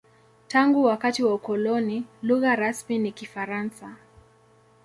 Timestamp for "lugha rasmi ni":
2.21-3.11